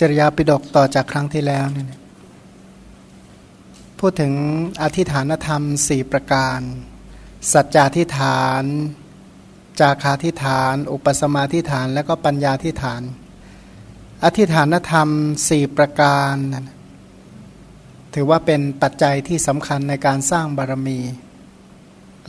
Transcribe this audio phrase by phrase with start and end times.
[0.00, 1.88] จริยาปิฎกต่อจากครั้งที่แล้วเนี่ย
[3.98, 4.32] พูดถึง
[4.82, 6.60] อธิฐานธรรมสี่ประการ
[7.52, 8.62] สัจจาธิฐาน
[9.80, 13.02] จาคาธิฐาน อุปสมาธิฐาน และก็ปัญญาธิฐาน
[14.24, 15.08] อธิฐานธรรม
[15.48, 16.34] สี่ประการ
[18.14, 21.00] ถือว่าเป็นปัจจัยที่สำคัญในการสร้างบารมี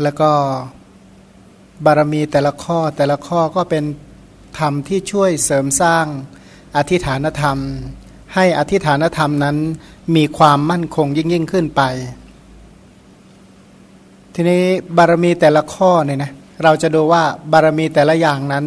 [0.01, 0.31] แล้วก็
[1.85, 3.83] บารมีแต่ละข้อแต่ละข้อก็เป็น
[4.59, 6.07] ธรรมที่ช่วยเสริมสร้าง
[6.77, 7.57] อธิฐานธรรม
[8.35, 9.57] ให้อธิฐานธรรมนั้น
[10.15, 11.81] มีความมั่นคงยิ่งยิ่งขึ้นไป
[14.33, 14.63] ทีนี้
[14.97, 16.31] บารมีแต่ละข้อเนี่ยนะ
[16.63, 18.65] เราจะดูว่าบารมีแต่ละอย่างนั้น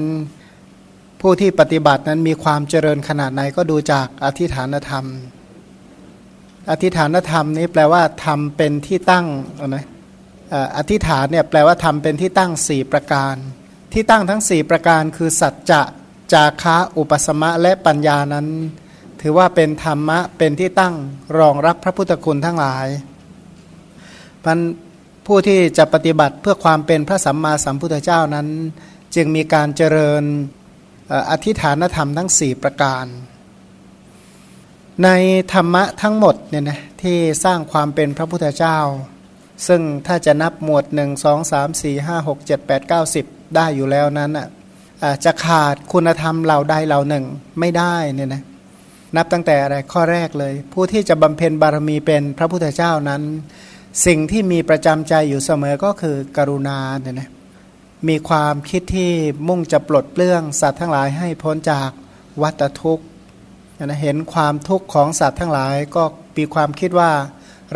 [1.21, 5.05] ผู้ที่ปฏิบัตินั้นมีความเจริญขนาดไหนก็ดูจากอธิฐานธรรม
[6.71, 9.27] อธิฐานธรรมนี้แปลว่าทำเป็นที่ตั้ง
[9.69, 9.85] นะ
[10.77, 13.35] อธิฐานเนี่ยแปลว่าทำเป็นที่ตั้งสี่ประการ
[13.93, 15.83] ที่ตั้งทั้งสี่ประการคือสัจจะ
[16.33, 18.47] จาคะอุปสมะและปัญญานั้น
[19.21, 20.95] ถือว่าเป็นธรรมะเป็นที่ตั้ง
[21.39, 22.87] รองรับพระพุทธคุณทั้งหลาย
[24.45, 24.59] พัน
[25.27, 28.49] ผู้ที่จะปฏิบัติเพื่อความเป็นพระสัมมาสัมพุทธเจ้านั้น
[29.15, 30.23] จึงมีการเจริญ
[31.31, 33.05] อธิฐานธรรมทั้งสี่ประการ
[35.05, 35.09] ใน
[35.53, 38.79] ธรรมะทั้งหมดเนี่ยนะที่สร้างความเป็นพระพุทธเจ้า
[39.69, 44.49] ซึ่งถ้าจะนับหมวด 1 2 3 4 5 6 7 8 9 10 ได้อยู่แล้วนั้นอะ
[45.25, 47.25] จะขาดคุณธรรมเหล่าใดเหล่าหนึ่ง
[47.61, 48.43] ไม่ได้เนี่ยนะ
[49.17, 53.23] นับตั้งแต่อะไรข้อแรกเลย ผู้ที่จะบำเพ็ญบารมีเป็นพระพุทธเจ้านั้น
[54.07, 57.31] สิ่งที่มีประจำใจอยู่เสมอก็คือกรุณาเนี่ยนะ
[58.09, 59.11] มีความคิดที่
[59.49, 61.91] มุ่งจะปลดเปลื้องสัตว์ทั้งหลายให้พ้นจาก
[62.43, 63.05] วัฏทุกข์
[63.85, 66.05] นะเห็นความทุกข์ของสัตว์ทั้งหลายก็
[66.37, 67.13] มีความคิดว่า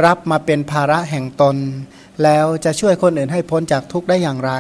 [0.05, 1.56] รับมาเป็นภาระแห่งตน
[2.22, 4.53] แล้วจะช่วยคนอื่นให้พ้นจากทุกข์ได้อย่างไร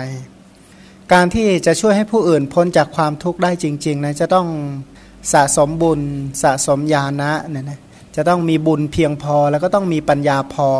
[1.12, 4.48] การที่จะช่วยให้ผู้อื่นพ้นจากความทุกข์ได้จริงๆนะจะต้อง
[5.32, 6.00] สะสมบุญ
[6.42, 7.80] สะสมญาณะเนี่ยนะ
[8.16, 10.70] จะต้องมีบุญเพียงพอแล้วก็ต้องมีปัญญาพอ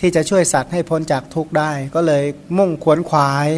[0.00, 2.24] ที่จะช่วยสัตว์ให้พ้นจากทุกข์ได้ ก็เลย
[2.58, 3.48] มุ่งขวนขวาย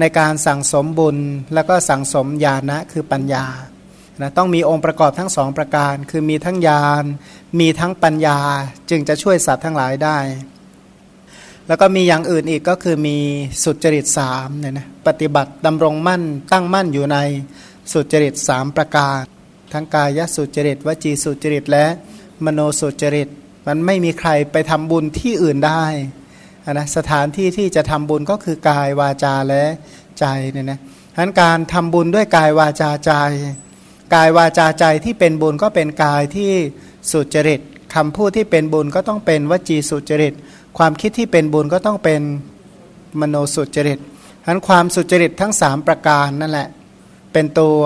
[0.00, 1.16] ในการสั่งสมบุญ
[1.54, 3.46] แล้วก็สั่งสมญาณะคือปัญญา
[4.20, 7.04] นะต้องมีองค์ประกอบทั้งสองประการ คือมีทั้งญาณ
[7.60, 8.40] มีทั้งปัญญา
[8.90, 10.18] จึงจะช่วยสัตว์ทั้งหลายได้
[11.68, 13.16] แล้วก็มีอย่างอื่นอีกก็คือมี
[13.64, 16.22] สุจริตสามเนี่ยนะปฏิบัติดำรงมั่น
[16.52, 17.18] ตั้งมั่นอยู่ใน
[17.92, 19.20] สุจริตสามประการ
[19.72, 21.86] ทั้งกายสุจริตวจีสุจริตและ
[22.44, 23.28] มโนสุจริต
[23.66, 25.84] มันไม่มีใครไปทำบุญที่อื่นได้
[26.72, 29.64] นะสถานที่ที่จะทำบุญก็คือกายวาจาและ
[30.18, 30.78] ใจเนี่ยนะ
[31.14, 33.12] ฉะนั้นการทำบุญด้วยกายวาจาใจ
[34.14, 36.52] กายวาจาใจที่เป็นบุญก็เป็นกายที่
[37.12, 37.60] สุจริต
[37.94, 40.34] คำพูดที่เป็นบุญก็ต้องเป็นวจีสุจริต
[40.78, 42.20] ความคิดที่เป็นบุญก็ต้องเป็น
[43.20, 43.98] มโนสุจริต
[44.42, 46.68] ฉะนั้นความสุจริตทั้งสามประการนั่นแหละ
[47.32, 47.78] เป็นตัว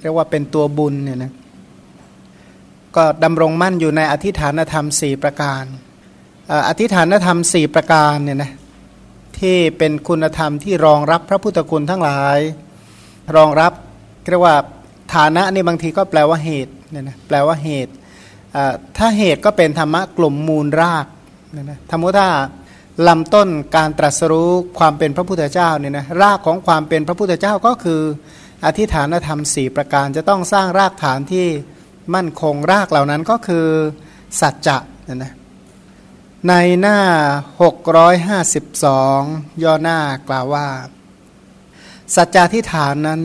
[0.00, 1.32] เรียกว่าเป็นตัวบุญเนี่ยนะ
[2.96, 5.64] ก็ดำรงมั่นอยู่ในอธิฐานธรรมสี่ประการ
[6.68, 8.52] อธิฐานธรรมสี่ประการเนี่ยนะ
[9.38, 12.38] ที่เป็นคุณธรรมที่รองรับพระพุทธคุณทั้งหลาย
[13.36, 13.72] รองรับ
[14.30, 14.56] เรียกว่า
[15.14, 17.92] ฐานะนี่บางทีก็แปลว่าเหตุเนี่ยนะแปลว่าเหตุ
[18.98, 21.06] ถ้าเหตุก็เป็นธรรมะกลุ่มมูลราก
[21.54, 22.28] นะนะธรรมถ้า
[23.08, 28.00] ลำต้นการตรัสรู้ความเป็นพระพุทธเจ้าเนี่ยนะรากของความเป็นพระพุทธเจ้าก็คือ
[28.64, 31.46] อธิฐานธรรมสี่ประการจะต้องสร้างรากฐานที่
[32.14, 33.66] มั่นคงรากเหล่านั้นก็คือ
[34.40, 34.78] สัจจะ
[35.08, 35.32] นะนะ
[36.48, 36.98] ในหน้า
[37.90, 40.66] 652 ย่อหน้ากล่าวว่า
[42.16, 43.22] สัจจาธิฐานนั้น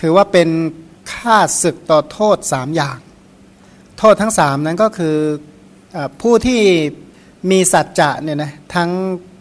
[0.00, 0.48] ถือว่าเป็น
[1.12, 2.98] ค่าศึกต่อโทษสามอย่าง
[3.98, 5.16] โทษทั้งสามนั้นก็คือ
[5.96, 6.62] อผู้ที่
[7.50, 8.90] มีสัจจะเนี่ยนะทั้ง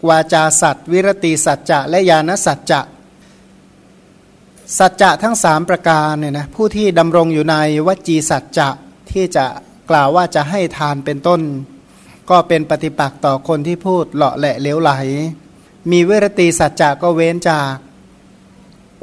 [0.10, 2.82] วาจาสัตว์ วิรติสัจจะและญาณสัจจะ
[4.78, 7.56] สัจจะทั้งสามประการเนี่ยนะผู้ที่ดำรงอยู่ใน
[7.88, 8.70] วจีสัจจะ
[9.12, 9.46] ที่จะ
[9.90, 11.42] กล่าวว่าจะให้ทานเป็นต้น
[12.30, 14.92] ก็เป็นปฏิปักษ์ต่อคนที่พูดเลาะแหละเลี้ยวไหล
[15.92, 17.68] มีวิรติสัจจะก็เว้นจาก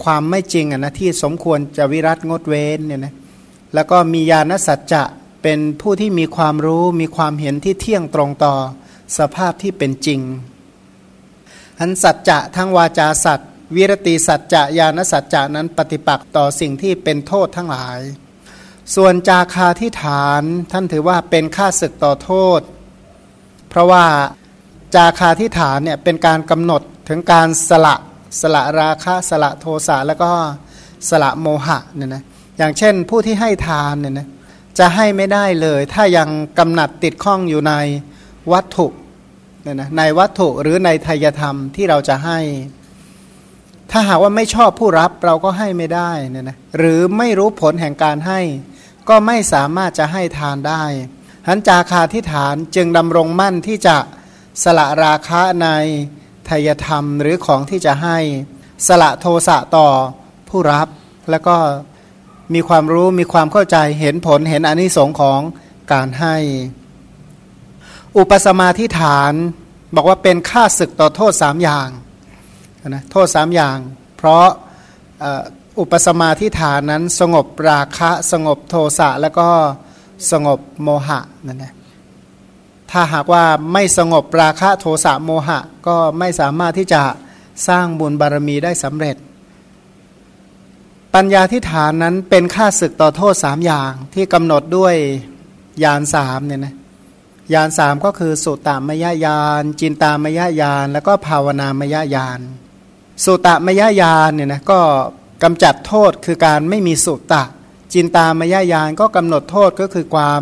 [0.03, 3.15] ความไม่จริงอะนะที่สมควรจะวิรัตงดเว้นเนี่ยนะ
[3.75, 5.03] แล้วก็มีญาณสัจจะ
[5.43, 8.55] เป็นผู้ที่มีความรู้มีความเห็นที่เที่ยงตรงต่อ
[9.19, 10.21] สภาพที่เป็นจริง
[11.81, 18.01] อันสัจจะทั้งวาจาสัตว์วิรติสัจจะญาณสัจจะนั้นปฏิปักษ์ต่อสิ่งที่เป็นโทษทั้งหลาย
[18.95, 20.43] ส่วนจาคาที่ฐาน
[20.73, 22.61] ท่านถือว่าเป็นค่าศึกต่อโทษ
[23.69, 24.05] เพราะว่า
[24.95, 27.97] จาคาที่ฐานเนี่ยเป็นการกำหนดถึงการสละ
[28.41, 30.31] สละราคะสละโทสะแล้วก็
[31.09, 32.23] สละโมหะเนี่ยนะ
[32.59, 34.29] อย่างเช่นผู้ที่ให้ทานเนี่ยนะ
[34.79, 36.29] จะให้ไม่ได้เลย ถ้ายัง
[36.59, 37.73] กำหนัดติดข้องอยู่ใน
[38.53, 38.87] วัตถุ
[39.63, 42.39] เนี่ยนะในวัตถุหรือในทายธรรมที่เราจะให้
[43.91, 48.41] ถ้าหากว่าไม่ชอบผู้รับเราก็ให้ไม่ได้เนี่ยนะหรือไม่รู้ผลแห่งการให้
[49.09, 50.83] ก็ไม่สามารถจะให้ทานได้
[51.49, 53.97] หันจาคาทิฐานจึงดำรงมั่นที่จะ
[54.63, 55.69] สละราคะใน
[56.49, 58.19] ทายธรรมหรือของที่จะให้
[58.87, 59.89] สละโทสะต่อ
[60.49, 60.89] ผู้รับ
[61.31, 61.57] แล้วก็
[62.55, 65.41] มีความรู้มีความเข้าใจเห็นผลเห็นอนิสงค์ของ
[65.93, 66.37] การให้
[68.19, 69.33] อุปสมาทิฐาน
[69.95, 71.89] บอกว่าเป็นค่าศึกต่อโทษสามอย่าง
[72.89, 73.79] นะโทษสามอย่าง
[74.17, 74.47] เพราะ
[75.81, 79.49] อุปสมาทิฐานนั้นสงบราคะสงบโทสะแล้วก็
[80.31, 81.75] สงบโมหะนั่นแหละ
[82.91, 87.03] ถ้าหากว่าไม่สงบราคะโทสะโมหะ ก็ไม่สามารถที่จะ
[87.69, 89.17] สร้างบุญบารมีได้สำเร็จ
[91.15, 94.95] ปัญญาทิฐานนั้นเป็นค่าศึกต่อโทษสามอย่างที่กำหนดด้วย
[95.85, 96.75] ยานสามเนี่ยนะ
[97.55, 102.41] ยานสามก็คือสุตตามยญาณจินตามยญาณแล้วก็ภาวนามยญาณ
[103.25, 104.81] สุตตามยญาณเนี่ยนะก็
[105.43, 107.45] กำจัดโทษคือการไม่มีสุตตะ
[107.93, 110.41] จินตามยญาณก็กำหนดโทษก็คือความ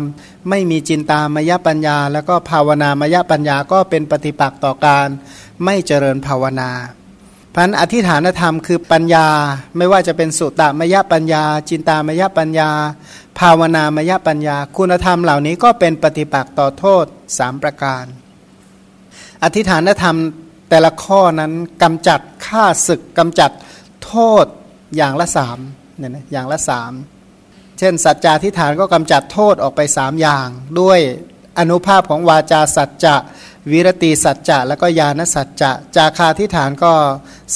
[0.49, 5.07] ไม่มีจินตามยปัญญา แล้วก็ภาวนามยปัญญาก็เป็นปฏิปักษ์ต่อการ
[5.65, 6.71] ไม่เจริญภาวนา
[7.55, 9.27] พันอธิฐานธรรมคือปัญญา
[9.77, 12.69] ไม่ว่าจะเป็นสุตตามยปัญญา จินตามยปัญญา
[13.39, 17.05] ภาวนามยปัญญา คุณธรรมเหล่านี้ก็เป็นปฏิปักษ์ต่อโทษ
[17.37, 18.05] สามประการ
[19.43, 20.17] อธิฐานธรรม
[20.69, 21.53] แต่ละข้อนั้น
[21.83, 23.51] กำจัดฆ่าศึกกำจัด
[24.05, 24.45] โทษ
[24.95, 25.59] อย่างละสาม
[25.97, 26.91] เนี่ยนะอย่างละสาม
[27.79, 30.47] เช่น สัจจาทิฐานก็กำจัดโทษออกไปสามอย่าง
[30.79, 30.99] ด้วย
[31.59, 33.15] อนุภาพของวาจาสัจจะ
[33.71, 36.93] วิรติสัจจะแล้วก็ญาณสัจจะจาคาทิฐานก็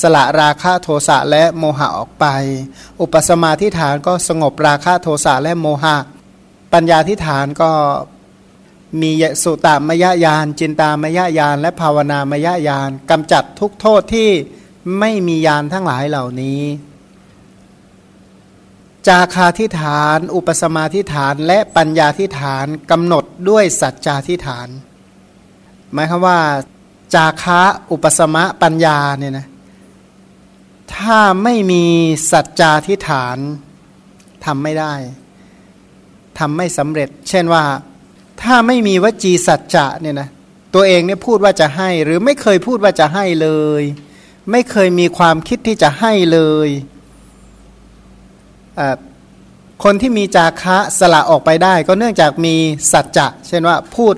[0.02, 2.26] สละราคะโทสะและโมหะออกไป
[3.02, 5.98] อุปสมาทิฐานก็สงบราคะโทสะและโมหะ
[6.74, 7.72] ปัญญาทิฐานก็
[9.02, 9.12] มี
[9.44, 14.30] สุตามยญาณจินตามยญาณและภาวนามยญาณกำจัดทุกโทษที่
[15.00, 16.62] ไม่มียานทั้งหลายเหล่านี้
[19.08, 24.70] จาคาทิฐาน อุปสมาทิฐานและปัญญาทิฐานกำหนดด้วยสัจจาทิฐาน
[25.94, 26.40] หมายคือว่า
[27.14, 27.62] จาคะ
[27.92, 29.48] อุปสมะปัญญาเนี่ยนะ
[30.96, 31.86] ถ้าไม่มี
[32.32, 33.38] สัจจาทิฐาน
[34.46, 34.94] ทำไม่ได้
[36.40, 37.64] ทำไม่สำเร็จ เช่นว่า
[38.42, 40.30] ถ้าไม่มีวจีสัจจะเนี่ยนะ
[40.74, 43.50] ตัวเองเนี่ยพูดว่าจะให้ หรือไม่เคยพูดว่าจะให้เล
[43.82, 43.82] ย
[44.52, 46.70] ไม่เคยมีความคิดที่จะให้เลย
[49.84, 52.56] คนที่มีจาคะสละออกไปได้ ก็เนื่องจากมี
[52.92, 54.16] สัจจะ เช่นว่าพูด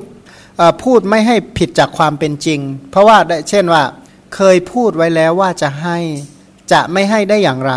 [0.84, 2.60] พูดไม่ให้ผิดจากความเป็นจริง
[2.92, 3.18] เพราะว่า
[3.50, 3.84] เช่นว่า
[4.36, 5.98] เคยพูดไว้แล้วว่าจะให้
[6.72, 7.74] จะไม่ให้ได้อย่างไร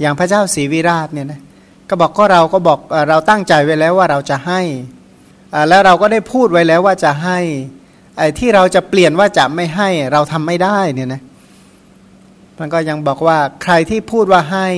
[0.00, 1.40] อย่างพระเจ้าศรีวิราชเนี่ยนะ
[1.88, 2.78] ก็บอกก็เราก็บอก
[3.08, 4.60] เราตั้งใจไว้แล้วว่าเราจะให้
[5.68, 7.38] แล้วเราก็ได้พูดไว้แล้วว่าจะให้
[8.18, 11.22] ไอ้ที่เราจะเปลี่ยนว่าจะไม่ให้เราทำไม่ได้เนี่ยนะ
[12.60, 14.68] มันก็ยังบอกว่าใครที่พูดว่าให้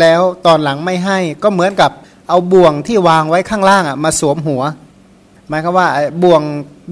[0.00, 1.90] แล้วตอนหลังไม่ให้ ก็เหมือนกับ
[2.28, 4.62] เอาบ่วงที่วางไว้ข้างล่างอะมาสวมหัว
[5.48, 5.88] หมายความว่า
[6.22, 6.42] บ่วง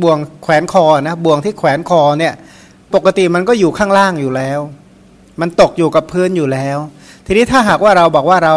[0.03, 2.35] บ่วงแขวนคอนะบ่วงที่แขวนคอเนี่ย
[2.95, 4.61] ปกติมันก็อยู่ข้างล่างอยู่แล้ว
[5.41, 6.79] มันตกอยู่กับพื้นอยู่แล้ว
[7.27, 8.57] ทีนี้ถ้าหากว่าเราบอกว่าเรา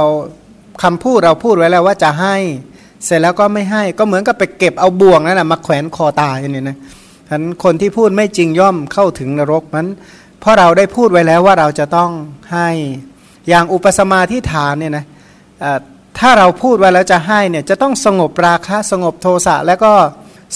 [0.83, 2.35] คำพูดเราพูดไว้แล้วว่าจะให้
[3.05, 6.77] เสร็จแล้วก็ไม่ให้ก็เหมือนกับไปเก็บเอาบ่วงนั่นแหะมาแขวนคอตายนี่นะ
[7.29, 9.87] ฉะนั้นคนที่พูดไม่จริงย่อมเข้าถึงนรกมัน
[10.39, 12.11] เพราะเราได้พูดไว้แล้วว่าเราจะต้อง
[12.53, 12.69] ให้
[13.47, 15.05] อย่างอุปสมาที่ฐานเนี่ยนะ
[16.19, 19.93] ถ้าเราพูดไว้แล้วจะให้เนี่ยจะต้องสงบราคะสงบโทสะแล้วก็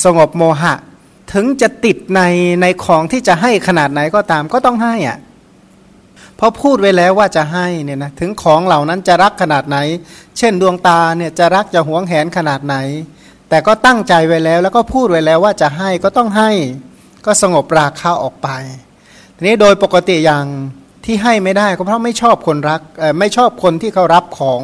[0.04, 0.76] สงบโมหะ
[1.34, 2.22] ถึงจะติดใน
[2.62, 5.18] ในของที่จะให้ขนาดไหนก็ตามก็ต้องให้อะ่ะ
[6.40, 9.78] พราะพูดไว้แล้วว่าจะให้เนี่ยนะถึงของเหล่านั้นจะรักขนาดไหน
[10.38, 12.76] เช่นดวงตาเนี่ยจะรักจะหวงแหนขนาดไหน
[13.50, 16.52] แต่ก็ตั้งใจไว้แล้วแล้วก็พูดไว้แล้วว่าจะให้ก็ต้องให้
[17.26, 18.50] ก็สงบราคะออกไป
[19.36, 20.46] ทีนี้โดยปกติอย่าง
[21.06, 22.82] ที่ให้ไม่ได้ก็เพราะไม่ชอบคนรัก
[23.20, 24.62] ไม่ชอบคนที่เขารับของ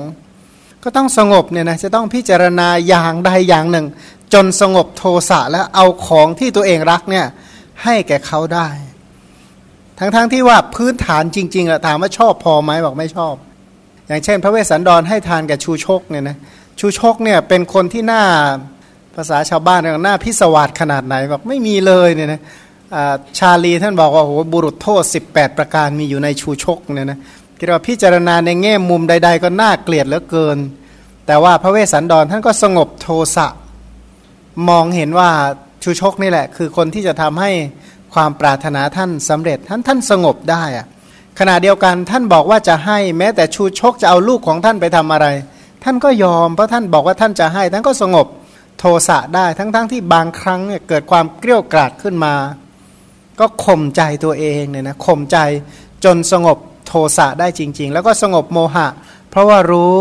[0.85, 3.85] ก็ต้องสงบเนี่ยนะจะต้องพิจารณาอย่างใดอย่างหนึ่ง
[4.33, 7.25] จนสงบโทสะแล้วเอาของที่ตัวเองรักเนี่ย
[7.83, 8.67] ให้แก่เขาได้
[9.99, 13.33] ทั้งๆทที่ว่าพื้นฐานจริงๆอะถามว่าชอบพอไหมบอกไม่ชอบ
[14.07, 16.37] อย่างเช่น พระเวสสันดรให้ทานแก่ชูชกเนี่ยนะ
[16.79, 18.23] ชูชกเนี่ยเป็นคนที่หน้า
[19.15, 22.41] ภาษาชาวบ้านเรียกหน้าพิศวาสขนาดไหนบอกไม่มีเลยเนี่ยนะ
[23.37, 27.19] ชาลีท่านบอกว่าโหบุรุษโทษ 18 ประการมีอยู่ในชูชกเนี่ยนะ
[27.59, 30.57] คิดว่าพิจารณาในแง่มุมใด ๆ ก็น่าเกลียดเหลือเกิน
[31.27, 33.47] แต่ว่าพระเวสสันดรท่านก็สงบโทสะ
[34.69, 35.29] มองเห็นว่า
[35.83, 37.51] ชูชกนี่แหละ คือคนที่จะทำให้
[38.13, 40.85] ความปรารถนาท่านสำเร็จท่านท่านสงบได้อะ
[41.39, 45.27] ขณะเดียวกันท่านบอกว่าจะให้แม้แต่ชูชกจะเอาลูกของท่านไปทำอะไร
[45.83, 48.27] ท่านก็ยอมเพราะท่านบอกว่าท่านจะให้ ท่านก็สงบ
[48.79, 52.33] โทสะได้ทั้งๆทที่บางครั้งเนี่ยเกิดความเกลี้ยกล่อดขึ้นมา
[53.39, 55.37] ก็ข่มใจตัวเองเนี่ยนะข่มใจ
[56.05, 56.57] จนสงบ
[56.87, 58.87] โทสะได้จริง ๆ แล้วก็สงบโมหะ
[59.29, 59.95] เพราะว่ารู้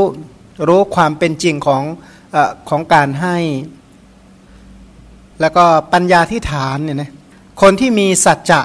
[0.68, 1.82] รู้ความเป็นจริงของ
[2.34, 2.36] อ
[2.68, 3.36] ของการให้
[5.40, 7.10] แล้วก็ปัญญาที่ฐานเนี่ยนะ
[7.62, 8.62] คนที่มีสัจจะ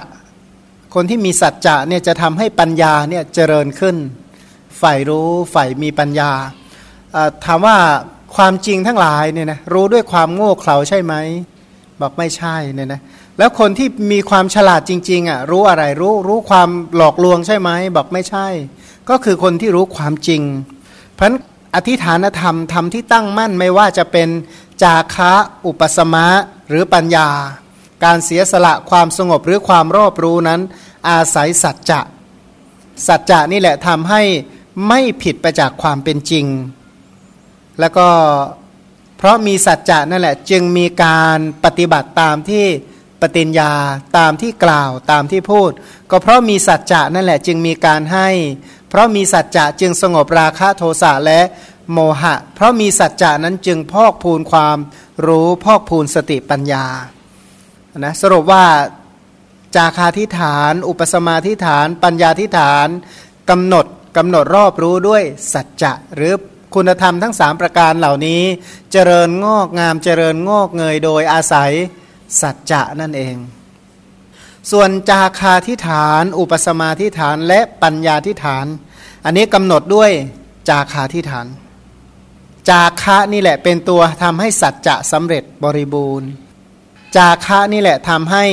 [0.95, 3.95] คนที่มีสัจจะเนี่ยจะทำให้ปัญญาเนี่ยเจริญขึ้น
[4.81, 6.31] ฝ่ายรู้ฝ่ายมีปัญญา
[7.45, 7.77] ถามว่า
[8.35, 11.13] ความจริงทั้งหลายเนี่ยนะรู้ด้วยความโง่เขลาใช่ไหม
[12.01, 13.01] บอกไม่ใช่เนี่ยนะ
[13.39, 18.47] แล้วคนที่มีความฉลาดจริงๆอะรู้อะไรรู้รู้ความหลอกลวงใช่ไหมบอกไม่ใช่
[19.09, 20.41] ก็คือคนที่รู้ความจริง
[21.15, 21.29] เพราะ
[21.75, 24.29] อธิฐานธรรมธรรมที่ตั้งมั่นไม่ว่าจะเป็น
[24.83, 25.33] จาคะ
[25.65, 26.27] อุปสมะ
[26.69, 27.29] หรือปัญญา
[28.03, 30.59] การเสียสละความสงบหรือความรอบรู้นั้น
[31.09, 32.01] อาศัยสัจจะ
[33.07, 34.21] สัจจะนี่แหละทำให้
[34.87, 36.45] ไม่ผิดไปจากความเป็นจริง
[37.79, 38.07] แล้วก็
[39.17, 42.65] เพราะมีสัจจะนั่นแหละจึงมีการปฏิบัติตามที่
[43.21, 43.73] ปฏิญญา
[44.17, 45.71] ตามที่กล่าวตามที่พูด
[46.11, 48.29] ก็เพราะมีสัจจะนั่นแหละจึงมีการให้
[48.89, 51.41] เพราะมีสัจจะจึงสงบราคะโทสะและ
[51.93, 54.77] โมหะ เพราะมีสัจจะนั้นจึงพอกพูนความ
[55.25, 56.85] รู้พอกพูนสติปัญญา
[57.99, 58.65] นะสรุปว่า
[59.75, 62.87] จาคาทิฐาน อุปสมาทิฐาน ปัญญาทิฐาน
[63.49, 63.85] กำหนด
[64.17, 65.23] กำหนดรอบรู้ด้วย
[65.53, 66.33] สัจจะหรือ
[66.75, 68.41] คุณธรรมทั้งสามประการเหล่านี้
[68.91, 71.71] เจริญงอกงามเจริญงอกเงยโดยอาศัย
[72.41, 73.35] สัจจะนั่นเอง
[74.71, 78.65] ส่วนจาคาทิฐาน อุปสมาทิฐานและปัญญาทิฐาน
[79.25, 80.11] อันนี้กำหนดด้วย
[80.69, 81.47] จาคาทิฐาน
[82.69, 86.27] จาคะนี่แหละเป็นตัวทำให้สัจจะสำเร็จบริบูรณ์
[87.15, 88.43] จาคะนี่แหละทำให้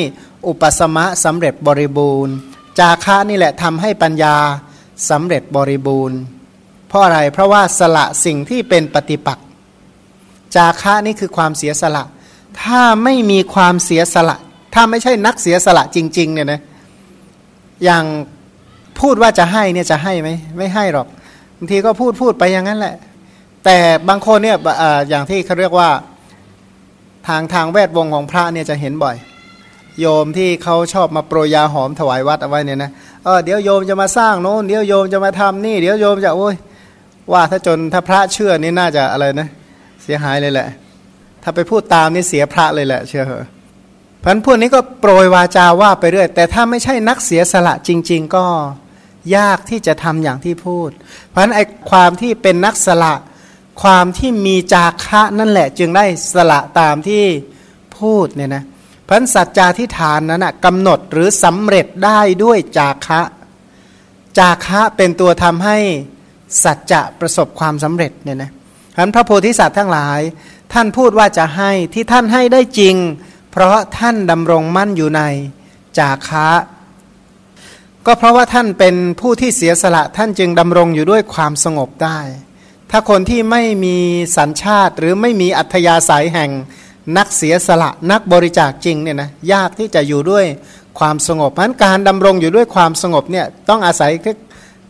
[0.46, 2.34] อุปสมะสำเร็จบริบูรณ์
[2.78, 4.36] จาคะนี่แหละทำให้ปัญญา
[5.10, 6.18] สำเร็จบริบูรณ์
[6.88, 9.46] เพราะอะไรเพราะว่าสละสิ่งที่เป็นปฏิปักษ์
[10.56, 12.04] จาคะนี่คือความเสียสละ
[12.62, 14.36] ถ้าไม่มีความเสียสละ
[14.74, 16.60] ถ้าไม่ใช่นักเสียสละจริง ๆ เนี่ยนะ
[17.84, 18.04] อย่าง
[19.00, 21.06] พูดว่าจะให้เนี่ยจะให้ไหมไม่ให้หรอก
[21.56, 22.94] บางทีก็พูดพูดไปอย่างนั้นแหละ
[23.64, 24.56] แต่บางคนเนี่ย
[25.08, 25.88] อย่างที่เขาเรียกว่า
[27.28, 29.16] ทางทางแวดวงของพระเนี่ยจะเห็นบ่อย
[30.00, 32.90] โยมที่เขาชอบมาโปรยยาหอมถวายวัดเอาไว้เนี่ยนะ
[33.24, 36.54] เออเดี๋ยวโยมจะมาสร้างโน้นเดี๋ยวโยมจะมาทำนี่ เดี๋ยวโยมจะโอ้ย
[37.32, 39.48] ว่าถ้าจนถ้าพระเชื่อนี่น่าจะอะไรนะ
[40.02, 40.68] เสียหายเลยแหละ
[41.48, 43.46] ถ้าไปพูดตามนี่เสียพระเลยแหละเชื่อเหรอ
[44.22, 48.46] พันพวกนี้ก็โปรยวาจาว่าไปเรื่อยแต่ถ้าไม่ใช่นักเสียสละจริง ๆ ก็
[49.36, 50.90] ยากที่จะทำอย่างที่พูด
[51.28, 53.14] เพราะฉะนั้นไอ้ความที่เป็นนักสละ
[53.82, 57.24] ความที่มีจาคะนั่นแหละ จึงได้สละตามที่
[57.98, 58.64] พูดเนี่ยนะ
[59.08, 63.20] พันสัจจาทิฐานนั้นนะกำหนดหรือสำเร็จได้ด้วยจาคะ
[64.38, 65.78] จาคะเป็นตัวทำให้
[66.64, 68.50] สัจจะประสบความสำเร็จเนี่ยนะ
[68.96, 70.20] พันพระโพธิสัตว์ทั้งหลาย
[70.72, 72.96] ท่านพูดว่าจะให้ที่ท่านให้ได้จริง
[73.50, 75.22] เพราะท่านดำรงมั่นอยู่ใน
[75.98, 76.48] จาคะ
[78.06, 82.18] ก็เพราะว่าท่านเป็นผู้ที่เสียสละท่านจึงดำรงอยู่ด้วยความสงบได้
[82.90, 83.96] ถ้าคนที่ไม่มี
[84.36, 86.50] สัญชาติหรือไม่มีอัธยาศัยแห่ง
[87.16, 90.44] นักเสียสละนักบริจาคจริงเนี่ยนะยากที่จะอยู่ด้วย
[90.98, 94.10] ความสงบเพราะการดำรงอยู่ด้วยความสงบเนี่ยต้องอาศัย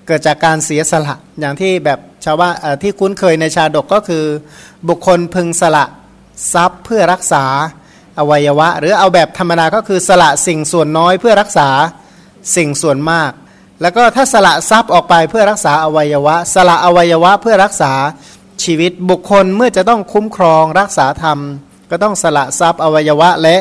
[0.07, 4.25] เกิดจากการเสียสละอย่างที่แบบ ชาวบ้านที่คุ้นเคยในชาดกก็คือ
[4.89, 5.85] บุคคลพึงสละ
[6.53, 7.45] ทรัพย์เพื่อรักษา
[8.19, 11.69] อวัยวะ หรือเอาแบบธรรมดาก็คือสละสิ่งส่วนน้อยเพื่อรักษา
[12.57, 13.31] สิ่งส่วนมาก
[13.83, 17.93] แล้วก็ถ้าสละทรัพย์ออกไปเพื่อรักษาอวัยวะ สละอวัยวะเพื่อรักษา
[18.65, 21.39] ชีวิตบุคคลเมื่อจะต้องคุ้มครองรักษาธรรม
[21.91, 23.57] ก็ต้องสละทรัพย์อวัยวะและ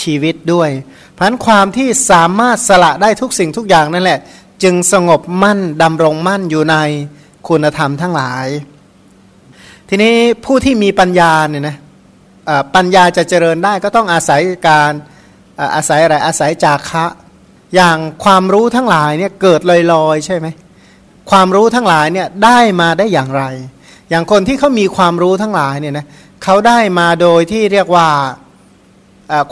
[0.00, 0.70] ชีวิตด้วย
[1.18, 4.20] พันความที่สามารถสละได้ทุกสิ่งทุกอย่างนั่นแหละ
[4.62, 6.76] จึงสงบมั่นดำรงมั่นอยู่ใน
[7.48, 8.46] คุณธรรมทั้งหลาย
[9.88, 11.76] ทีนี้ผู้ที่มีปัญญาเนี่ยนะ
[12.74, 14.92] ปัญญาจะเจริญได้ก็ต้องอาศัยการ
[15.74, 17.06] อาศัยอะไรอาศัยจากคะ
[17.74, 19.60] อย่างความรู้ทั้งหลายเนี่ยเกิด
[19.92, 20.46] ลอยๆ ใช่ไหม
[21.30, 23.44] ความรู้ทั้งหลายเนี่ยได้มาได้อย่างไร
[24.10, 26.06] อย่างคนที่เขามีความรู้ทั้งหลายเนี่ยนะ
[26.44, 28.08] เขาได้มาโดยที่เรียกว่า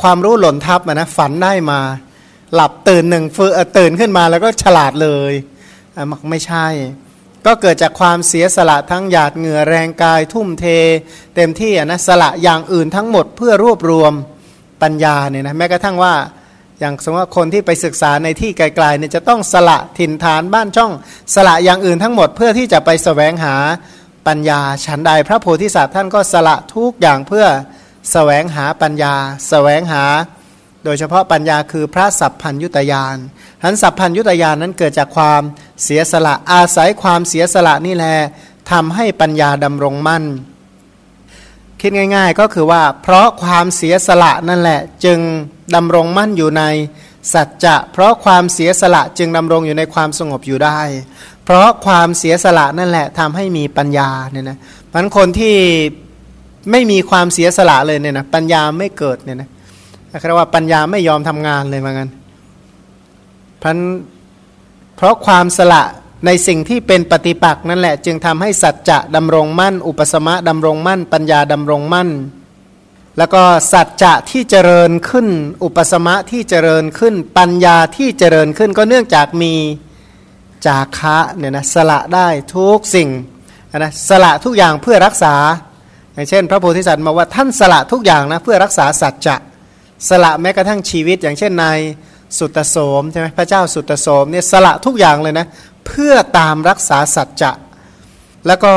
[0.02, 1.80] ความรู้หล่นทับนะฝันได้มา
[2.54, 3.46] หลับตื่นหนึ่งฟื
[3.78, 5.32] ตื่นขึ้นมาแล้วก็ฉลาดเลย
[6.30, 6.66] ไม่ใช่
[7.48, 10.66] ก็เกิดจากความเสียสละทั้งหยาดเหงื่อแรงกายทุ่มเท
[11.36, 14.12] เต็มที่นะสละอย่างอื่นทั้งหมดเพื่อรวบรวม
[14.82, 16.14] ปัญญาเนี่ยนะแม้กระทั่งว่า
[16.80, 20.92] อย่างสมมติว่าคนที่ไปศึกษาในที่ไกลๆเนี่ยจะต้องสละถิ่นฐานบ้านช่อง
[21.34, 23.54] สละอย่างอื่นทั้งหมดเพื่อที่จะไปสแสวงหา
[24.26, 27.50] ปัญญาฉันใดพระโพธิสัตว์ท่านก็สละทุกอย่างเพื่อส
[28.12, 30.04] แสวงหาปัญญาสแสวงหา
[30.88, 33.16] ดยเฉพาะปัญญาคือพระสัพพัญยุตยาน
[33.64, 35.42] หันสัพพัญยุตยานนั้นเกิดจากความ
[35.84, 38.16] เสียสละอาศัยความเสียสละนี่แหละ
[38.70, 40.24] ทำให้ปัญญาดำรงมั่น
[41.80, 45.18] คิดง่ายๆก็คือว่า เพราะความเสียสละนั่นแหละ จึง
[45.74, 46.62] ดำรงมั่นอยู่ใน
[47.32, 50.80] สัจจะเพราะความเสียสละจึงดำรงอยู่ในความสงบอยู่ได้
[51.44, 54.58] เพราะความเสียสละนั่นแหละทำให้มีปัญญาเนี่ยนะ
[54.92, 55.56] มันคนที่
[56.70, 59.48] ไม่มีความเสียสละเลยเนี่ยนะปัญญาไม่เกิดเนี่ยนะ
[60.10, 62.08] เรียกว่าปัญญาไม่ยอมทำงานเลยเหมือนกัน
[63.62, 63.76] พัน
[64.96, 65.82] เพราะความสละ
[66.26, 72.08] ในสิ่งที่เป็นปฏิปักษ์นั่นแหละ จึงทำให้สัจจะดำรงมั่น อุปสมะดำรงมั่น ปัญญาดำรงมั่น
[73.18, 75.28] แล้วก็สัจจะที่เจริญขึ้น
[75.64, 79.54] อุปสมะที่เจริญขึ้น ปัญญาที่เจริญขึ้น ก็เนื่องจากมี
[80.66, 83.08] จาคะเนี่ยนะสละได้ทุกสิ่ง
[83.78, 85.34] นะสละทุกอย่างเพื่อรักษา
[86.14, 89.36] อย่างเช่น พระโพธิสัตว์มาว่าท่านสละทุกอย่างนะเพื่อรักษาสัจจะ
[90.08, 91.78] สละแม้กระทั่งชีวิต อย่างเช่นนาย
[92.38, 95.46] สุตโสมใช่ไหมพระเจ้าสุตโสมเนี่ยสละทุกอย่างเลยนะ
[95.86, 97.52] เพื่อตามรักษาสัจจะ
[98.46, 98.72] แล้วก็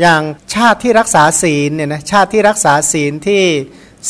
[0.00, 0.22] อย่าง
[0.54, 3.42] ชาติที่รักษาศีลเนี่ยนะชาติที่รักษาศีลที่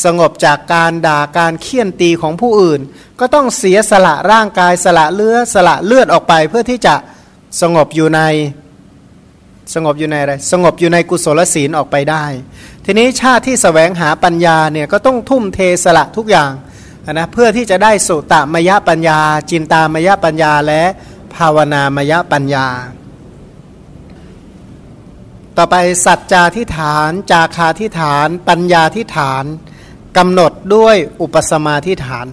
[0.03, 2.81] สงบจากการด่าการเคี่ยนตีของผู้อื่น
[3.19, 6.95] ก็ต้องเสียสละร่างกายสละเลือดสละเลือดออกไปเพื่อที่จะ
[7.61, 8.21] สงบอยู่ใน
[9.73, 12.25] สงบอยู่ในอะไร สงบอยู่ในกุศลศีลออกไปได้
[12.85, 16.51] ทีนี้ชาติที่สแสวงหาปัญญาเนี่ยก็ต้องทุ่มเทสละทุกอย่าง
[17.11, 20.83] นะเพื่อที่จะได้สุตมยปัญญา จินตามยปัญญาและ
[21.35, 22.67] ภาวนามยปัญญา
[25.57, 29.45] ต่อไปสัจจาทิฐาน จาคาทิฐาน ปัญญาทิฐาน
[30.17, 32.27] กำหนดด้วยอุปสมาทิฐาน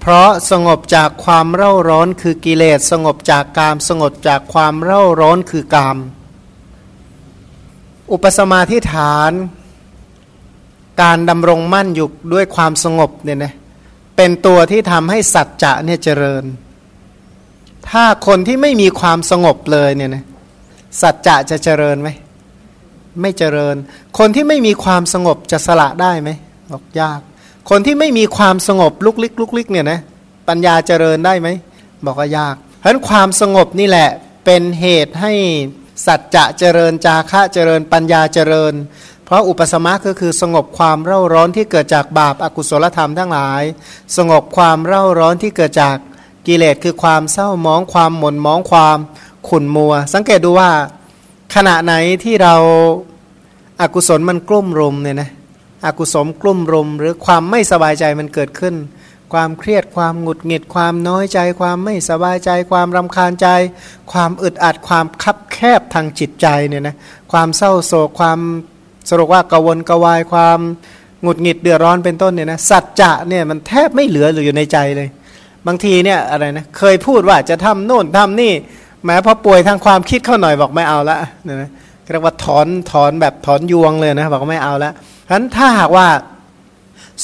[0.00, 5.96] เพราะสงบจากความเร่าร้อนคือกิเลส สงบจากกาม สงบจากความเร่าร้อนคือกาม
[8.12, 9.32] อุปสมาทิฐาน
[11.02, 13.52] การดำรงมั่นอยู่ด้วยความสงบเนี่ยนะ
[14.16, 16.44] เป็นตัวที่ทำให้สัจจะเนี่ยเจริญ
[17.90, 20.24] ถ้าคนที่ไม่มีความสงบเลยเนี่ยนะ
[21.02, 22.08] สัจจะจะเจริญไหม
[23.22, 23.76] ไม่เจริญ
[24.18, 26.30] คนที่ไม่มีความสงบจะสละได้ไหม
[26.72, 27.20] บอกยาก
[27.70, 30.00] คนที่ไม่มีความสงบลุกลิกลุกลิกเนี่ยนะ
[30.48, 31.48] ปัญญาเจริญได้ไหม
[32.06, 34.08] บอกว่ายากเพราะนั้นความสงบนี่แหละ
[34.44, 35.32] เป็นเหตุให้
[36.06, 38.74] สัจจะเจริญจาคะเจริญปัญญาเจริญ
[39.24, 43.62] เพราะอุปสมะก็คือสงบความเร่าร้อนที่เกิดจากบาปอากุศลธรรมทั้งหลาย
[44.16, 45.96] สงบความเร่าร้อนที่เกิดจาก
[46.46, 48.98] กิเลสคือความเศร้ามองความหม่นมองความ
[49.48, 50.70] ขุ่นมัว สังเกตดูว่า
[51.54, 52.54] ขณะไหนที่เรา
[53.80, 55.30] อากุศลมันกลุ่มรุมเนี่ยนะ
[55.86, 58.74] อกุศลกลุ่มรุมหรือความไม่สบายใจมันเกิดขึ้น
[59.34, 63.48] ความเครียดความหงุดหงิดความน้อยใจ ความไม่สบายใจ ความรำคาญใจ
[64.12, 66.96] ความอึดอัดความคับแคบทางจิตใจเนี่ยนะ
[67.32, 68.38] ความเศร้าโศกความ
[69.10, 70.58] สรุปว่ากวนกวายความ
[71.22, 75.08] หงุดหงิดเดือดร้อนเป็นต้นเนี่ยนะสัจจะเนี่ยมันแทบไม่เหลืออยู่ในใจเลย
[75.66, 78.52] บางทีเนี่ยอะไรนะเคยพูดว่าจะทำโน่นทำนี่
[79.04, 81.70] แม้พอป่วยทางความคิดเข้าหน่อยบอกไม่เอาละเนี่ยนะ
[82.12, 84.92] เรียกว่าถอนถอนแบบถอนยวงเลยนะบอกไม่เอาละ
[85.28, 86.06] ฉะนั้นถ้าหากว่า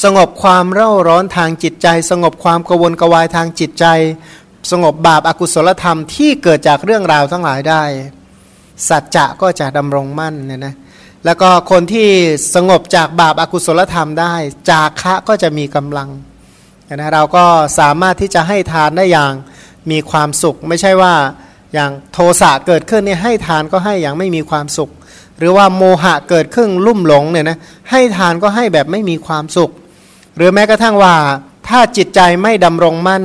[0.02, 3.86] สงบความเร่าร้อนทางจิตใจ สงบความกวนกวายทางจิตใจ
[4.70, 7.82] สงบบาปอากุศลธรรมที่เกิดจากเรื่องราวทั้งหลายได้
[8.88, 10.74] สัจจะก็จะดำรงมั่นเนี่ยนะ
[11.24, 12.08] แล้วก็คนที่
[12.54, 14.34] สงบจากบาปอากุศลธรรมได้
[14.70, 16.08] จากคะก็จะมีกำลัง
[16.94, 17.44] นะเราก็
[17.78, 19.32] สามารถที่จะให้ทานได้อย่าง
[19.90, 21.14] มีความสุข ไม่ใช่ว่า
[21.74, 24.90] อย่างโทสะเกิดขึ้นเนี่ยให้ทานก็ให้อย่างไม่มีความสุข
[25.38, 27.58] หรือว่าโมหะเกิดขึ้นลุ่มหลงเนี่ยนะ
[27.90, 29.70] ให้ทานก็ให้แบบไม่มีความสุข
[30.40, 31.14] หรือแม้กระทั่งว่า
[31.68, 33.24] ถ้าจิตใจไม่ดำรงมั่น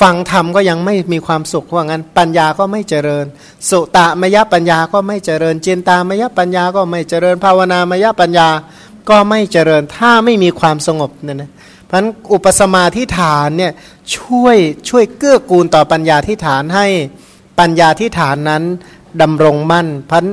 [0.00, 3.24] ฟังธรรมก็ยังไม่มีความสุขว่างั้น ปัญญาก็ไม่เจริญ
[3.70, 8.48] สุตะมยปัญญาก็ไม่เจริญจินตามยปัญญาก็ไม่เจริญ ภาวนามยปัญญา
[9.10, 11.50] ก็ไม่เจริญถ้าไม่มีความสงบเนี่ยนะ
[11.90, 13.72] พันอุปสมาธิฐานเนี่ย
[14.16, 14.56] ช่วย
[14.88, 16.86] ช่วยเกื้อกูลต่อปัญญาที่ฐานให้
[17.58, 18.62] ปัญญาที่ฐานนั้น
[19.22, 20.24] ดำรงมั่นพัน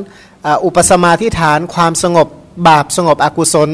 [0.65, 2.27] อุปสมาธิฐานความสงบ
[2.67, 3.71] บาปสงบอกุศล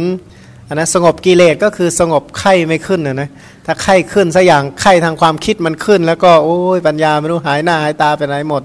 [0.68, 3.30] อันนะสงบกิเลสก็คือสงบไข้ไม่ขึ้นนะนะ
[3.66, 8.64] ถ้าไข้ขึ้นสัอย่างไข้ทางความคิดมันขึ้น แล้วก็โอ้ยปัญญาไม่รู้หายหน้าหายตาไปไหนหมด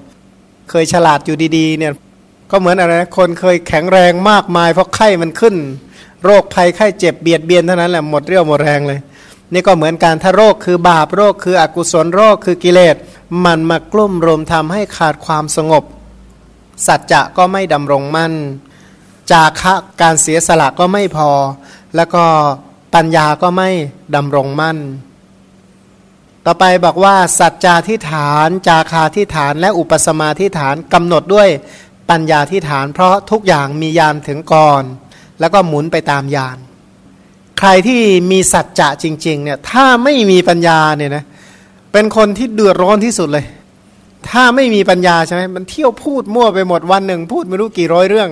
[0.71, 1.93] เคยฉลาดอยู่ดีๆ เนี่ย
[2.51, 5.55] ก็เหมือนอะไรนะคนเคยแข็งแรงมากมายเพราะไข้มันขึ้น
[6.25, 9.01] โรคภัยไข้เจ็บเบียดเบียนเท่านั้นแหละหมดเรี่ยวหมดแรงเลย
[9.53, 12.97] นี่ก็เหมือนการถ้าโรคคือบาปโรคคืออกุศลโรคคือกิเลส
[13.45, 15.85] มันมากลุ่มรวมทำให้ขาดความสงบ
[16.87, 18.35] สัจจะก็ไม่ดำรงมั่น
[19.31, 21.31] จาคะการเสียสละก็ไม่พอ
[21.97, 22.25] แล้วก็
[22.95, 23.71] ปัญญาก็ไม่
[24.15, 24.79] ดำรงมั่น
[26.47, 31.49] ต่อไปบอกว่า สัจจาทิฐาน จาคาทิฐาน และอุปสมาทิฐานกำหนดด้วย
[32.11, 34.83] ปัญญาทิฐาน เพราะทุกอย่างมียานถึงก่อน
[35.41, 36.59] แล้วก็หมุนไปตามยาน
[37.59, 38.01] ใครที่
[38.31, 41.25] มีสัจจะจริงๆเนี่ยถ้าไม่มีปัญญาเนี่ยนะ
[41.93, 43.47] เป็นคนที่เดือดร้อนที่สุดเลย
[44.31, 48.31] ถ้าไม่มีปัญญาใช่ไหมมันเที่ยวพูดมั่วไปหมดวันหนึ่ง พูดไม่รู้กี่ร้อยเรื่อง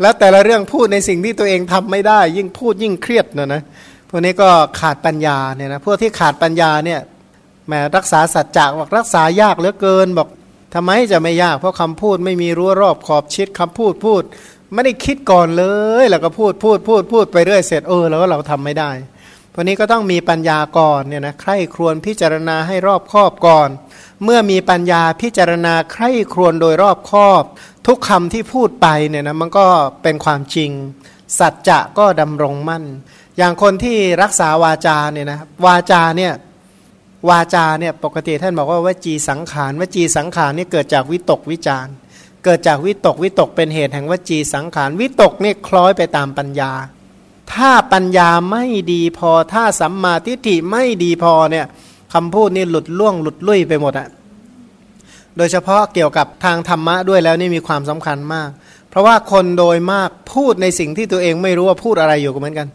[0.00, 3.62] แล้วแต่ละเรื่องพูดในสิ่งที่ตัวเองทำไม่ได้ ยิ่งพูดยิ่งเครียดนะนะ
[4.08, 4.48] พวกนี้ก็
[4.80, 7.00] ขาดปัญญาเนี่ยนะพวกที่ขาดปัญญาเนี่ย
[7.68, 10.28] แม้รักษาสัจจะบอกรักษายากเหลือเกินบอก
[10.74, 14.22] ทำไมจะไม่ยาก เพราะคำพูดไม่มีรั้วรอบขอบชิดคำพูดพูด
[14.74, 15.64] ไม่ได้คิดก่อนเล
[16.02, 18.90] ย แล้วก็พูดพูดพูดพูดไปเรื่อยเสร็จเออแล้วเราทำไม่ได้
[19.52, 23.68] พวกนี้ก็ต้องมีปัญญาก่อนเนี่ยนะใคร่ครวญพิจารณาให้รอบคอบก่อน
[24.22, 27.42] เมื่อมีปัญญาพิจารณาใคร่ครวญโดยรอบคอบ
[27.86, 29.66] ทุกคำที่พูดไปเนี่ยนะมันก็
[30.02, 30.70] เป็นความจริง
[31.38, 32.84] สัจจะก็ดำรงมั่น
[33.36, 36.32] อย่างคนที่รักษาวาจาเนี่ยนะวาจาเนี่ย
[37.28, 41.86] วาจาเนี่ยปกติท่านบอกว่าวจีสังขารวจีสังขารนี่เกิดจากวิตกวิจาร
[42.44, 46.72] เกิดจากวิตกวิตกเป็นเหตุแห่งวจีสังขารวิตกนี่คล้อยไปตามปัญญา
[47.52, 51.66] ถ้าปัญญาไม่ดีพอถ้าสัมมาทิฏฐิไม่ดีพอเนี่ย
[52.14, 54.08] คำพูดนี่หลุดล่วงหลุดลุ่ยไปหมดอะ
[55.36, 58.50] โดยเฉพาะเกี่ยวกับทางธรรมะด้วยแล้วนี่มีความสำคัญมาก
[58.90, 62.68] เพราะว่าคนโดยมากพูดในสิ่งที่ตัวเองไม่รู้ว่าพูดอะไรอยู่ก็เหมือนกัน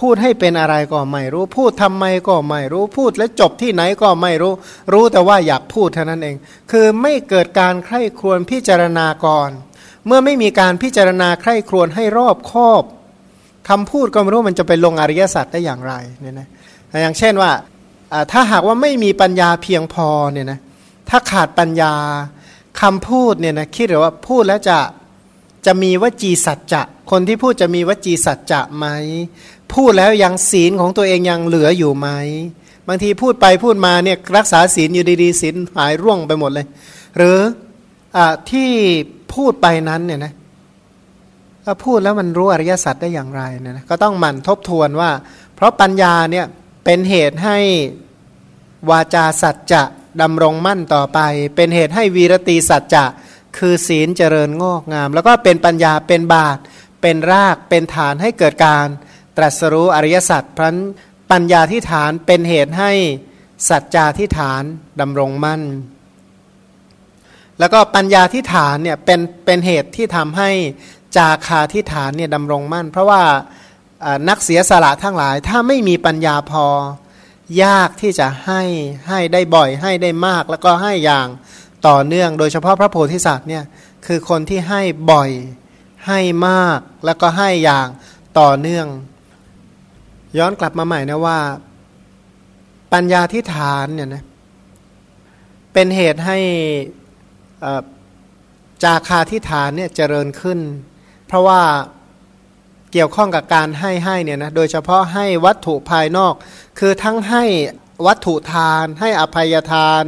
[0.00, 4.52] พูดให้เป็นอะไรก็ไม่รู้ พูดทำไมก็ไม่รู้พูดแล้วจบที่ไหนก็ไม่รู้
[4.92, 6.36] รู้แต่ว่าอยากพูดเท่านั้นเอง
[6.70, 9.50] คือไม่เกิดการใคร่ครวญพิจารณาก่อน
[10.06, 12.82] เมื่อไม่มีการพิจารณาใคร่ครวญให้รอบคอบ
[13.68, 16.48] คำพูดก็ไม่รู้มันจะไปลงอริยสัจได้อย่างไรเนี่ยนะ
[17.02, 17.50] อย่างเช่นว่า
[18.32, 20.58] ถ้าหากว่าไม่มีปัญญาเพียงพอเนี่ยนะ
[21.08, 21.92] ถ้าขาดปัญญา
[22.80, 24.78] คำพูดเนี่ยนะคิดหรือว่าพูดแล้วจะ
[25.66, 28.86] จะมีวจีสัจจะ คนที่พูดจะมีวจีสัจจะไหม
[29.74, 32.08] พูดแล้วยังศีลของตัวเองยังเหลืออยู่ไหม
[32.88, 36.66] บางทีพูดไปพูดมาเนี่ยรักษาศีลอยู่ดีๆศีลหายร่วงไปหมดเลย
[37.16, 37.38] หรือ
[38.16, 38.18] อ
[38.50, 38.70] ที่
[39.34, 40.32] พูดไปนั้นเนี่ยนะ
[41.84, 45.10] พูดแล้วมันรู้อริยสัจได้อย่างไรเนี่ยนะก็ต้องหมั่นทบทวนว่า
[45.54, 46.46] เพราะปัญญาเนี่ย
[46.90, 47.58] เป็นเหตุให้
[48.90, 49.82] วาจาสัจจะ
[50.22, 51.18] ดำรงมั่นต่อไป
[51.56, 53.04] เป็นเหตุให้วีรตีสัจจะ
[53.58, 56.58] คือศีลเจริญงอกงาม แล้วก็เป็นปัญญาเป็นบาท
[57.02, 58.86] เป็นรากเป็นฐานให้เกิดการ
[59.36, 60.76] ตรัสรู้อริยสัจพรัน
[61.30, 62.92] ปัญญาที่ฐานเป็นเหตุให้
[63.68, 64.62] สัจจาที่ฐาน
[65.00, 65.62] ดำรงมั่น
[67.58, 70.50] แล้วก็ปัญญาที่ฐานเนี่ยเป็นเป็นเหตุที่ทำให้
[71.16, 73.22] จาคาที่ฐานเนี่ยดำรงมั่น เพราะว่า
[74.28, 76.66] นักเสียสละทั้งหลาย ถ้าไม่มีปัญญาพอ
[77.64, 78.62] ยากที่จะให้
[79.08, 81.26] ให้ได้บ่อยให้ได้มาก แล้วก็ให้อย่าง
[81.88, 83.64] ต่อเนื่อง โดยเฉพาะพระโพธิสัตว์เนี่ย
[84.06, 84.82] คือคนที่ให้
[85.12, 85.30] บ่อย
[86.06, 87.86] ให้มากแล้วก็ให้อย่าง
[88.40, 88.86] ต่อเนื่อง
[90.38, 91.38] ย้อนกลับมาใหม่นะว่า
[92.92, 94.24] ปัญญาที่ฐานเนี่ยนะ
[95.72, 96.38] เป็นเหตุให้
[98.82, 100.58] จาคาที่ฐานเนี่ยเจริญขึ้น
[101.26, 101.60] เพราะว่า
[102.92, 106.34] เกี่ยวข้องกับการให้ให้เนี่ยนะโดยเฉพาะให้วัตถุภายนอก
[106.78, 107.44] คือทั้งให้
[108.06, 110.02] วัตถุทาน ให้อภัยทาน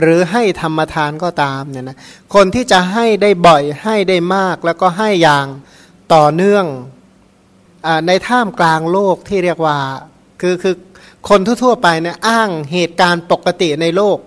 [0.00, 1.98] หรือให้ธรรมทานก็ตามเนี่ยนะ
[2.34, 5.46] คนที่จะให้ได้บ่อยให้ได้มากแล้วก็ให้อย่าง
[6.14, 6.66] ต่อเนื่อง
[8.06, 9.78] ในท่ามกลางโลกที่เรียกว่า
[10.40, 10.74] คือคือ
[11.28, 14.18] คนทั่วๆไปเนี่ยอ้างเหตุการณ์ปกติในโลก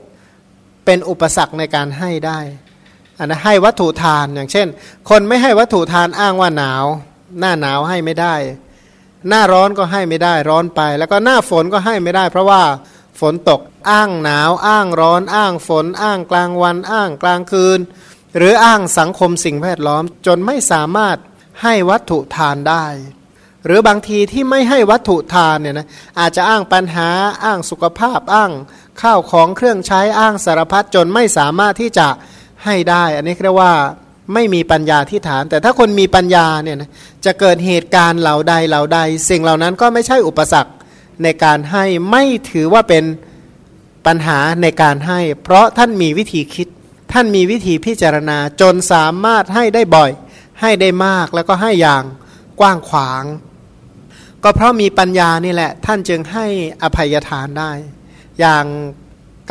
[0.86, 2.40] เป็นอุปสรรคในการให้ได้
[3.20, 4.68] อันนะให้วัตถุทานอย่างเช่น
[5.10, 6.86] คนไม่ให้วัตถุทานอ้างว่าหนาว
[7.40, 8.36] หน้าหนาวให้ไม่ได้
[9.30, 12.64] หน้าร้อนก็ให้ไม่ได้ร้อนไป แล้วก็หน้าฝนก็ให้ไม่ได้ เพราะว่า
[13.20, 17.80] ฝนตกอ้างหนาว อ้างร้อน อ้างฝน อ้างกลางวัน อ้างกลางคืน
[18.38, 21.18] หรืออ้างสังคมสิ่งแวดล้อมจนไม่สามารถ
[21.64, 22.86] ให้วัตถุทานได้
[23.66, 25.88] หรือบางทีที่ไม่ให้วัตถุทานเนี่ยนะ
[26.20, 27.10] อาจจะอ้างปัญหา
[27.44, 28.52] อ้างสุขภาพอ้าง
[29.02, 32.08] ข้าวของเครื่องใช้อ้างสารพัดจนไม่สามารถที่จะ
[32.66, 33.74] ให้ได้ อันนี้เรียกว่า
[34.34, 36.90] ไม่มีปัญญาที่ฐาน แต่ถ้าคนมีปัญญาเนี่ยนะ
[37.26, 40.72] จะเกิดเหตุการณ์เหล่าใดเหล่าใด สิ่งเหล่านั้นก็ไม่ใช่อุปสรรค
[41.24, 43.04] ในการให้ไม่ถือว่าเป็น
[44.06, 46.68] ปัญหาในการให้ เพราะท่านมีวิธีคิด
[47.14, 50.12] ท่านมีวิธีพิจารณาจนสามารถให้ได้บ่อย
[50.62, 52.04] ให้ได้มากแล้วก็ให้อย่าง
[52.60, 53.24] กว้างขวาง
[54.44, 56.46] ก็เพราะมีปัญญานี่แหละ ท่านจึงให้
[56.84, 57.72] อภัยทานได้
[58.40, 58.66] อย่าง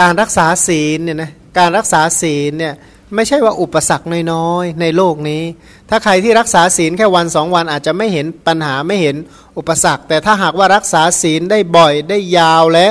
[0.01, 2.75] การรักษาศีลเนี่ยนะการรักษาศีลเนี่ย
[3.15, 5.43] ไม่ใช่ว่าอุปสรรคน้อยๆในโลกนี้
[5.91, 9.17] ถ้าใครที่รักษาศีลแค่วันสองวันอาจจะไม่เห็นปัญหาไม่เห็น
[9.59, 12.87] อุปสรรค แต่ถ้าหากว่ารักษาศีลได้บ่อยได้ยาวและ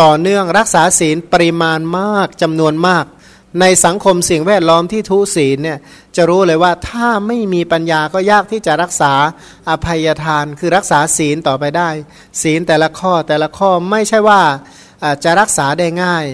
[0.00, 3.04] ต่อเนื่องรักษาศีลปริมาณมากจำนวนมาก
[3.60, 5.78] ในสังคมสิ่งแวดล้อมที่ทุศีลเนี่ย
[6.16, 9.12] จะรู้เลยว่าถ้าไม่มีปัญญาก็ยากที่จะรักษา
[9.68, 11.90] อภัยทาน คือรักษาศีลต่อไปได้
[12.42, 14.40] ศีลแต่ละข้อแต่ละข้อไม่ใช่ว่า
[15.24, 16.24] จะรักษาได้ง่าย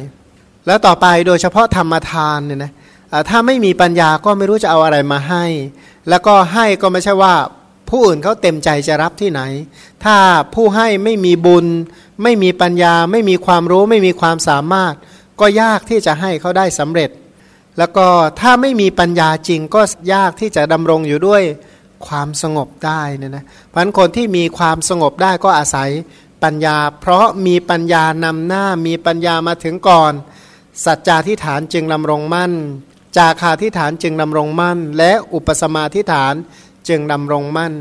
[0.67, 2.73] แล้วต่อไปโดยเฉพาะธรรมทานเนี่ยนะ
[3.29, 5.45] ถ้าไม่มีปัญญาก็ไม่รู้จะเอาอะไรมาให้
[6.09, 7.35] แล้วก็ให้ก็ไม่ใช่ว่า
[7.89, 9.41] ผู้อื่นเขาเต็มใจจะรับที่ไหน
[10.05, 10.17] ถ้า
[10.55, 11.67] ผู้ให้ไม่มีบุญ
[12.23, 14.95] ไม่มีปัญญา ไม่มีความรู้ ไม่มีความสามารถ
[15.41, 17.11] ก็ยากที่จะให้เขาได้สำเร็จ
[17.79, 18.07] แล้วก็
[18.41, 19.83] ถ้าไม่มีปัญญาจริงก็
[20.15, 21.43] ยากที่จะดำรงอยู่ด้วย
[22.07, 25.91] ความสงบได้นี่ยนะพราะคนที่มีความสงบได้ก็อาศัย
[26.45, 30.13] ปัญญา เพราะมีปัญญานำหน้ามีปัญญามาถึงก่อน
[30.85, 32.53] สัจจาทิฐานจึงดำรงมั่น
[33.17, 36.35] จาคาทิฐานจึงดำรงมั่น และอุปสมาทิฐาน
[36.89, 37.75] จึงดำรงมั่น